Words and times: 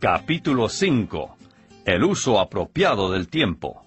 Capítulo 0.00 0.68
5. 0.68 1.36
El 1.84 2.04
uso 2.04 2.38
apropiado 2.38 3.10
del 3.10 3.26
tiempo. 3.26 3.84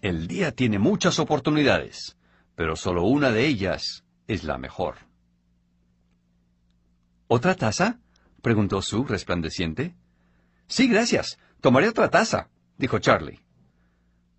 El 0.00 0.28
día 0.28 0.52
tiene 0.52 0.78
muchas 0.78 1.18
oportunidades, 1.18 2.16
pero 2.54 2.76
solo 2.76 3.02
una 3.02 3.32
de 3.32 3.44
ellas 3.44 4.04
es 4.28 4.44
la 4.44 4.58
mejor. 4.58 4.94
¿Otra 7.26 7.56
taza? 7.56 7.98
preguntó 8.42 8.80
Sue, 8.80 9.04
resplandeciente. 9.08 9.96
Sí, 10.68 10.86
gracias. 10.86 11.36
Tomaré 11.60 11.88
otra 11.88 12.10
taza, 12.10 12.48
dijo 12.78 13.00
Charlie. 13.00 13.40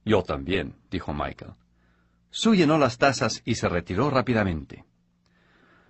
Yo 0.06 0.24
también, 0.24 0.78
dijo 0.90 1.14
Michael. 1.14 1.56
Sue 2.30 2.56
llenó 2.56 2.78
las 2.78 2.98
tazas 2.98 3.42
y 3.44 3.56
se 3.56 3.68
retiró 3.68 4.10
rápidamente. 4.10 4.86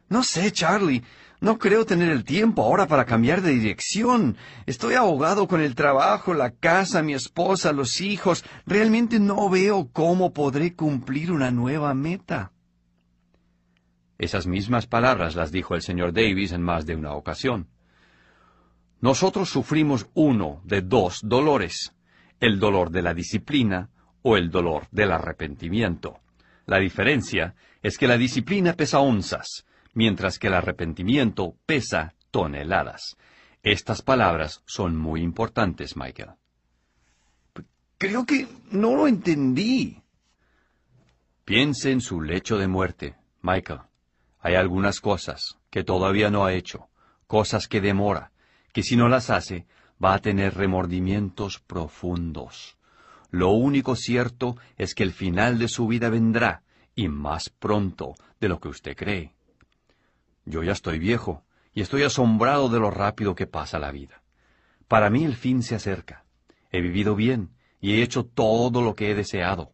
No 0.10 0.24
sé, 0.24 0.52
Charlie. 0.52 1.04
No 1.46 1.60
creo 1.60 1.86
tener 1.86 2.10
el 2.10 2.24
tiempo 2.24 2.64
ahora 2.64 2.88
para 2.88 3.06
cambiar 3.06 3.44
de 3.44 3.52
dirección. 3.52 4.36
Estoy 4.66 4.96
ahogado 4.96 5.48
con 5.48 5.62
el 5.62 5.76
trabajo, 5.76 6.34
la 6.34 6.50
casa, 6.50 7.04
mi 7.04 7.14
esposa, 7.14 7.72
los 7.72 8.02
hijos. 8.02 8.44
Realmente 8.66 9.20
no 9.20 9.48
veo 9.48 9.88
cómo 9.94 10.34
podré 10.34 10.76
cumplir 10.76 11.32
una 11.32 11.52
nueva 11.52 11.94
meta. 11.94 12.52
Esas 14.18 14.48
mismas 14.48 14.88
palabras 14.88 15.36
las 15.36 15.52
dijo 15.52 15.76
el 15.76 15.84
señor 15.84 16.14
Davis 16.14 16.52
en 16.52 16.64
más 16.64 16.88
de 16.88 16.96
una 16.96 17.14
ocasión. 17.14 17.68
Nosotros 19.00 19.48
sufrimos 19.48 20.08
uno 20.16 20.64
de 20.64 20.82
dos 20.82 21.20
dolores, 21.22 21.94
el 22.40 22.60
dolor 22.60 22.90
de 22.90 23.04
la 23.04 23.14
disciplina 23.14 23.92
o 24.24 24.36
el 24.36 24.50
dolor 24.50 24.88
del 24.90 25.12
arrepentimiento. 25.12 26.22
La 26.66 26.80
diferencia 26.80 27.54
es 27.84 28.00
que 28.00 28.08
la 28.08 28.18
disciplina 28.18 28.74
pesa 28.74 28.98
onzas, 28.98 29.64
mientras 29.96 30.38
que 30.38 30.48
el 30.48 30.54
arrepentimiento 30.54 31.56
pesa 31.66 32.14
toneladas. 32.30 33.18
Estas 33.64 34.04
palabras 34.04 34.62
son 34.68 34.96
muy 34.96 35.22
importantes, 35.22 35.98
Michael. 35.98 36.34
Creo 37.98 38.26
que 38.26 38.48
no 38.72 38.96
lo 38.96 39.08
entendí. 39.08 40.04
Piense 41.46 41.92
en 41.92 42.02
su 42.02 42.22
lecho 42.22 42.58
de 42.58 42.68
muerte, 42.68 43.16
Michael. 43.42 43.80
Hay 44.40 44.56
algunas 44.56 45.00
cosas 45.00 45.58
que 45.72 45.84
todavía 45.84 46.30
no 46.30 46.46
ha 46.46 46.54
hecho, 46.54 46.90
cosas 47.26 47.68
que 47.68 47.82
demora, 47.82 48.32
que 48.74 48.84
si 48.84 48.96
no 48.96 49.08
las 49.08 49.30
hace, 49.30 49.66
va 50.04 50.14
a 50.14 50.20
tener 50.20 50.56
remordimientos 50.56 51.60
profundos. 51.60 52.78
Lo 53.32 53.52
único 53.52 53.96
cierto 53.96 54.58
es 54.78 54.94
que 54.94 55.04
el 55.04 55.14
final 55.14 55.58
de 55.58 55.68
su 55.68 55.88
vida 55.88 56.10
vendrá, 56.10 56.64
y 56.96 57.08
más 57.08 57.50
pronto 57.50 58.16
de 58.40 58.50
lo 58.50 58.60
que 58.60 58.70
usted 58.70 58.96
cree. 58.96 59.35
Yo 60.46 60.64
ya 60.64 60.72
estoy 60.72 61.00
viejo 61.00 61.44
y 61.74 61.82
estoy 61.82 62.04
asombrado 62.04 62.70
de 62.70 62.80
lo 62.80 62.92
rápido 62.92 63.36
que 63.36 63.48
pasa 63.48 63.80
la 63.80 63.92
vida. 63.92 64.22
Para 64.88 65.10
mí 65.10 65.26
el 65.26 65.36
fin 65.36 65.64
se 65.64 65.76
acerca. 65.76 66.24
He 66.72 66.82
vivido 66.82 67.16
bien 67.16 67.50
y 67.82 67.94
he 67.94 68.04
hecho 68.04 68.26
todo 68.26 68.82
lo 68.82 68.96
que 68.96 69.12
he 69.12 69.16
deseado. 69.16 69.74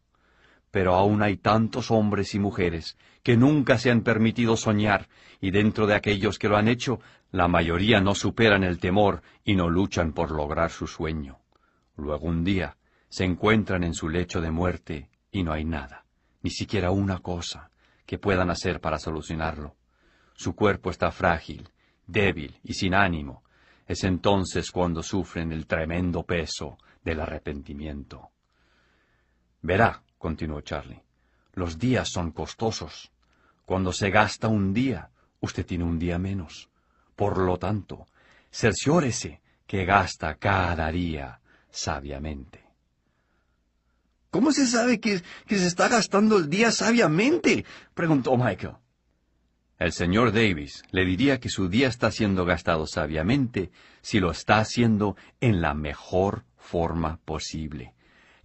Pero 0.71 0.95
aún 0.95 1.21
hay 1.21 1.37
tantos 1.37 1.91
hombres 1.91 2.33
y 2.33 2.39
mujeres 2.39 2.97
que 3.23 3.37
nunca 3.37 3.77
se 3.77 3.91
han 3.91 4.01
permitido 4.01 4.57
soñar, 4.57 5.07
y 5.39 5.51
dentro 5.51 5.85
de 5.85 5.95
aquellos 5.95 6.39
que 6.39 6.49
lo 6.49 6.57
han 6.57 6.67
hecho, 6.67 6.99
la 7.31 7.47
mayoría 7.47 8.01
no 8.01 8.15
superan 8.15 8.63
el 8.63 8.79
temor 8.79 9.21
y 9.43 9.55
no 9.55 9.69
luchan 9.69 10.13
por 10.13 10.31
lograr 10.31 10.71
su 10.71 10.87
sueño. 10.87 11.39
Luego 11.97 12.27
un 12.27 12.43
día 12.43 12.77
se 13.09 13.25
encuentran 13.25 13.83
en 13.83 13.93
su 13.93 14.09
lecho 14.09 14.41
de 14.41 14.51
muerte 14.51 15.09
y 15.31 15.43
no 15.43 15.51
hay 15.51 15.65
nada, 15.65 16.05
ni 16.41 16.49
siquiera 16.49 16.91
una 16.91 17.19
cosa, 17.19 17.71
que 18.05 18.17
puedan 18.17 18.49
hacer 18.49 18.79
para 18.79 18.97
solucionarlo. 18.97 19.75
Su 20.41 20.55
cuerpo 20.55 20.89
está 20.89 21.11
frágil, 21.11 21.69
débil 22.07 22.59
y 22.63 22.73
sin 22.73 22.95
ánimo. 22.95 23.43
Es 23.87 24.03
entonces 24.03 24.71
cuando 24.71 25.03
sufren 25.03 25.51
el 25.51 25.67
tremendo 25.67 26.23
peso 26.23 26.79
del 27.03 27.19
arrepentimiento. 27.19 28.31
Verá, 29.61 30.01
continuó 30.17 30.61
Charlie, 30.61 31.03
los 31.53 31.77
días 31.77 32.09
son 32.09 32.31
costosos. 32.31 33.11
Cuando 33.65 33.93
se 33.93 34.09
gasta 34.09 34.47
un 34.47 34.73
día, 34.73 35.11
usted 35.41 35.63
tiene 35.63 35.83
un 35.83 35.99
día 35.99 36.17
menos. 36.17 36.71
Por 37.15 37.37
lo 37.37 37.59
tanto, 37.59 38.07
cerciórese 38.51 39.41
que 39.67 39.85
gasta 39.85 40.33
cada 40.37 40.91
día 40.91 41.39
sabiamente. 41.69 42.65
¿Cómo 44.31 44.51
se 44.51 44.65
sabe 44.65 44.99
que, 44.99 45.21
que 45.45 45.59
se 45.59 45.67
está 45.67 45.87
gastando 45.87 46.39
el 46.39 46.49
día 46.49 46.71
sabiamente? 46.71 47.63
preguntó 47.93 48.35
Michael. 48.35 48.77
El 49.81 49.93
señor 49.93 50.31
Davis 50.31 50.83
le 50.91 51.05
diría 51.05 51.39
que 51.39 51.49
su 51.49 51.67
día 51.67 51.87
está 51.87 52.11
siendo 52.11 52.45
gastado 52.45 52.85
sabiamente 52.85 53.71
si 54.03 54.19
lo 54.19 54.29
está 54.29 54.59
haciendo 54.59 55.15
en 55.39 55.59
la 55.59 55.73
mejor 55.73 56.43
forma 56.55 57.17
posible. 57.25 57.95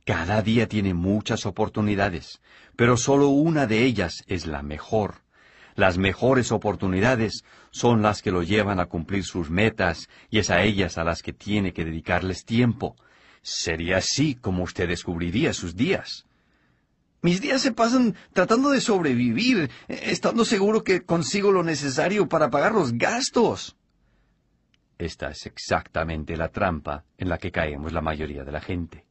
Cada 0.07 0.41
día 0.41 0.67
tiene 0.67 0.95
muchas 0.95 1.45
oportunidades, 1.45 2.41
pero 2.75 2.97
solo 2.97 3.29
una 3.29 3.67
de 3.67 3.85
ellas 3.85 4.25
es 4.29 4.47
la 4.47 4.63
mejor. 4.63 5.17
Las 5.75 5.99
mejores 5.99 6.53
oportunidades 6.53 7.45
son 7.71 8.01
las 8.01 8.23
que 8.23 8.31
lo 8.31 8.43
llevan 8.43 8.81
a 8.81 8.87
cumplir 8.87 9.23
sus 9.23 9.51
metas 9.51 10.09
y 10.31 10.39
es 10.39 10.49
a 10.49 10.63
ellas 10.63 10.97
a 10.97 11.05
las 11.05 11.21
que 11.21 11.35
tiene 11.35 11.75
que 11.75 11.85
dedicarles 11.85 12.47
tiempo. 12.47 12.97
Sería 13.43 13.99
así 13.99 14.37
como 14.37 14.63
usted 14.63 14.89
descubriría 14.89 15.53
sus 15.53 15.77
días. 15.77 16.25
Mis 17.27 17.41
días 17.41 17.61
se 17.61 17.73
pasan 17.73 18.15
tratando 18.33 18.71
de 18.71 18.81
sobrevivir, 18.81 19.69
estando 19.89 20.45
seguro 20.45 20.85
que 20.85 21.05
consigo 21.05 21.51
lo 21.51 21.65
necesario 21.65 22.29
para 22.29 22.51
pagar 22.51 22.71
los 22.71 22.93
gastos. 22.93 23.77
Esta 24.97 25.31
es 25.31 25.45
exactamente 25.45 26.37
la 26.37 26.51
trampa 26.51 27.03
en 27.19 27.29
la 27.29 27.39
que 27.39 27.51
caemos 27.51 27.93
la 27.93 28.01
mayoría 28.01 28.45
de 28.45 28.53
la 28.53 28.61
gente. 28.61 29.07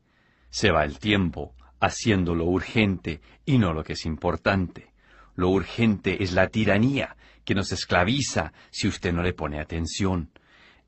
Se 0.49 0.71
va 0.71 0.85
el 0.85 0.97
tiempo 0.97 1.55
haciendo 1.81 2.35
lo 2.35 2.45
urgente 2.45 3.19
y 3.43 3.57
no 3.57 3.73
lo 3.73 3.83
que 3.83 3.93
es 3.93 4.05
importante. 4.05 4.93
Lo 5.35 5.49
urgente 5.49 6.23
es 6.23 6.31
la 6.31 6.47
tiranía 6.47 7.17
que 7.43 7.53
nos 7.53 7.73
esclaviza 7.73 8.53
si 8.71 8.87
usted 8.87 9.11
no 9.11 9.23
le 9.23 9.33
pone 9.33 9.59
atención. 9.59 10.29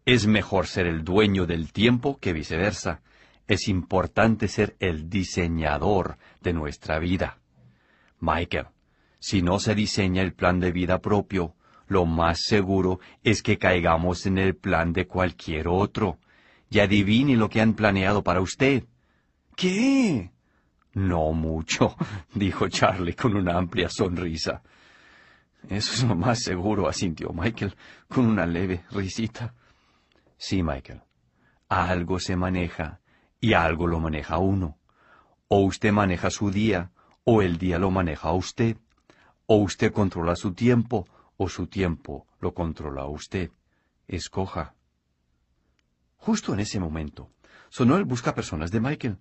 Es 0.05 0.27
mejor 0.27 0.65
ser 0.65 0.87
el 0.87 1.03
dueño 1.03 1.45
del 1.45 1.73
tiempo 1.73 2.19
que 2.21 2.31
viceversa 2.31 3.01
es 3.47 3.67
importante 3.67 4.47
ser 4.47 4.75
el 4.79 5.09
diseñador 5.09 6.17
de 6.41 6.53
nuestra 6.53 6.99
vida. 6.99 7.39
Michael, 8.19 8.67
si 9.19 9.41
no 9.41 9.59
se 9.59 9.73
diseña 9.73 10.21
el 10.21 10.33
plan 10.33 10.59
de 10.59 10.71
vida 10.71 10.99
propio, 10.99 11.55
lo 11.87 12.05
más 12.05 12.41
seguro 12.41 12.99
es 13.23 13.41
que 13.41 13.57
caigamos 13.57 14.25
en 14.25 14.37
el 14.37 14.55
plan 14.55 14.91
de 14.91 15.07
cualquier 15.07 15.67
otro. 15.67 16.19
Y 16.69 16.79
adivine 16.79 17.37
lo 17.37 17.49
que 17.49 17.61
han 17.61 17.73
planeado 17.73 18.23
para 18.23 18.41
usted. 18.41 18.83
¿Qué? 19.55 20.31
No 20.93 21.31
mucho, 21.31 21.95
dijo 22.33 22.67
Charlie 22.67 23.13
con 23.13 23.35
una 23.35 23.57
amplia 23.57 23.87
sonrisa. 23.87 24.61
Eso 25.69 25.93
es 25.93 26.03
lo 26.03 26.15
más 26.15 26.39
seguro, 26.43 26.87
asintió 26.87 27.31
Michael 27.33 27.75
con 28.07 28.25
una 28.25 28.45
leve 28.45 28.83
risita. 28.91 29.53
Sí, 30.37 30.61
Michael. 30.61 31.01
Algo 31.69 32.19
se 32.19 32.35
maneja 32.35 32.99
y 33.39 33.53
algo 33.53 33.87
lo 33.87 33.99
maneja 33.99 34.37
uno. 34.37 34.77
O 35.47 35.61
usted 35.61 35.91
maneja 35.91 36.29
su 36.29 36.51
día, 36.51 36.91
o 37.23 37.41
el 37.41 37.57
día 37.57 37.79
lo 37.79 37.91
maneja 37.91 38.31
usted. 38.31 38.77
O 39.45 39.57
usted 39.57 39.93
controla 39.93 40.35
su 40.35 40.53
tiempo, 40.53 41.07
o 41.37 41.47
su 41.49 41.67
tiempo 41.67 42.27
lo 42.39 42.53
controla 42.53 43.05
usted. 43.05 43.51
Escoja. 44.07 44.75
Justo 46.17 46.53
en 46.53 46.59
ese 46.59 46.79
momento, 46.79 47.31
sonó 47.69 47.97
el 47.97 48.05
buscapersonas 48.05 48.71
de 48.71 48.79
Michael. 48.79 49.17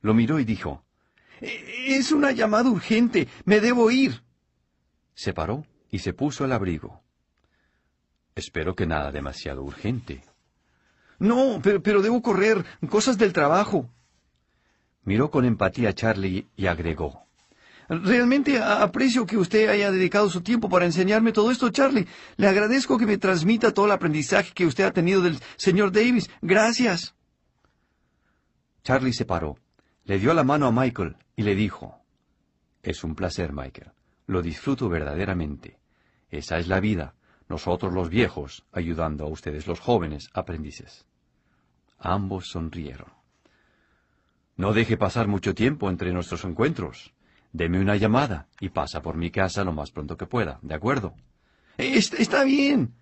Lo 0.00 0.14
miró 0.14 0.40
y 0.40 0.44
dijo, 0.44 0.84
Es 1.40 2.12
una 2.12 2.32
llamada 2.32 2.70
urgente. 2.70 3.28
Me 3.44 3.60
debo 3.60 3.90
ir. 3.90 4.22
Se 5.14 5.32
paró 5.32 5.66
y 5.90 5.98
se 5.98 6.14
puso 6.14 6.44
el 6.44 6.52
abrigo. 6.52 7.02
Espero 8.34 8.74
que 8.74 8.86
nada 8.86 9.12
demasiado 9.12 9.62
urgente. 9.62 10.22
No, 11.20 11.60
pero, 11.62 12.00
debo 12.02 12.22
correr. 12.22 12.64
Cosas 12.88 13.18
del 13.18 13.32
trabajo. 13.32 13.88
Miró 15.04 15.30
con 15.30 15.44
empatía 15.44 15.90
a 15.90 15.92
Charlie 15.92 16.48
y 16.56 16.66
agregó. 16.66 17.26
Realmente 17.88 18.58
aprecio 18.58 19.26
que 19.26 19.36
usted 19.36 19.68
haya 19.68 19.90
dedicado 19.90 20.30
su 20.30 20.40
tiempo 20.40 20.68
para 20.68 20.86
enseñarme 20.86 21.32
todo 21.32 21.50
esto, 21.50 21.70
Charlie. 21.70 22.06
Le 22.36 22.48
agradezco 22.48 22.96
que 22.96 23.06
me 23.06 23.18
transmita 23.18 23.74
todo 23.74 23.86
el 23.86 23.92
aprendizaje 23.92 24.52
que 24.54 24.64
usted 24.64 24.84
ha 24.84 24.92
tenido 24.92 25.20
del 25.20 25.38
señor 25.56 25.92
Davis. 25.92 26.30
Gracias. 26.40 27.14
Charlie 28.82 29.12
se 29.12 29.26
paró, 29.26 29.58
le 30.04 30.18
dio 30.18 30.32
la 30.32 30.44
mano 30.44 30.66
a 30.66 30.72
Michael 30.72 31.16
y 31.36 31.42
le 31.42 31.54
dijo, 31.54 32.00
Es 32.82 33.04
un 33.04 33.14
placer, 33.14 33.52
Michael. 33.52 33.92
Lo 34.26 34.40
disfruto 34.40 34.88
verdaderamente. 34.88 35.78
Esa 36.30 36.58
es 36.58 36.68
la 36.68 36.80
vida, 36.80 37.14
nosotros 37.48 37.92
los 37.92 38.08
viejos, 38.08 38.64
ayudando 38.72 39.24
a 39.24 39.28
ustedes 39.28 39.66
los 39.66 39.80
jóvenes 39.80 40.30
aprendices. 40.32 41.04
Ambos 42.00 42.48
sonrieron. 42.48 43.12
No 44.56 44.72
deje 44.72 44.96
pasar 44.96 45.28
mucho 45.28 45.54
tiempo 45.54 45.88
entre 45.88 46.12
nuestros 46.12 46.44
encuentros. 46.44 47.12
Deme 47.52 47.80
una 47.80 47.96
llamada 47.96 48.48
y 48.58 48.70
pasa 48.70 49.02
por 49.02 49.16
mi 49.16 49.30
casa 49.30 49.64
lo 49.64 49.72
más 49.72 49.90
pronto 49.90 50.16
que 50.16 50.26
pueda, 50.26 50.58
¿de 50.62 50.74
acuerdo? 50.74 51.14
Está, 51.76 52.44
bien, 52.44 52.94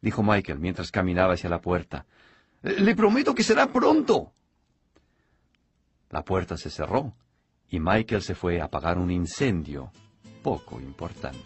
dijo 0.00 0.22
Michael 0.22 0.58
mientras 0.58 0.90
caminaba 0.90 1.34
hacia 1.34 1.50
la 1.50 1.60
puerta. 1.60 2.06
Le 2.62 2.94
prometo 2.94 3.34
que 3.34 3.42
será 3.42 3.72
pronto. 3.72 4.32
La 6.10 6.24
puerta 6.24 6.56
se 6.56 6.70
cerró 6.70 7.14
y 7.68 7.78
Michael 7.78 8.22
se 8.22 8.34
fue 8.34 8.60
a 8.60 8.64
apagar 8.64 8.98
un 8.98 9.10
incendio 9.10 9.92
poco 10.42 10.80
importante. 10.80 11.38